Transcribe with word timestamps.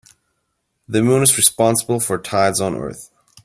The 0.87 1.03
moon 1.03 1.21
is 1.21 1.37
responsible 1.37 1.99
for 1.99 2.17
tides 2.17 2.59
on 2.59 2.75
earth. 2.75 3.11